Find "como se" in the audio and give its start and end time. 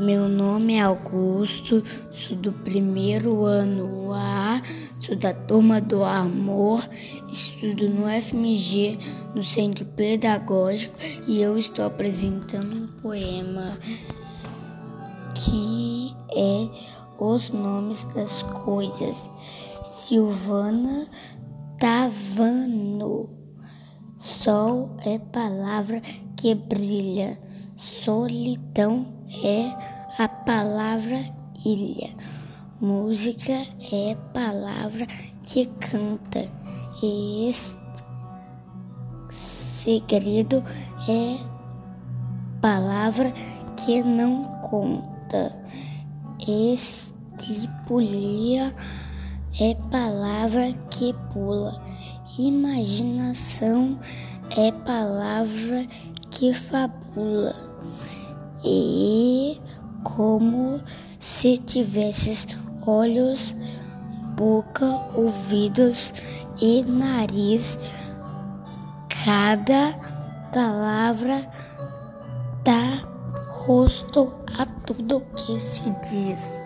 60.02-61.58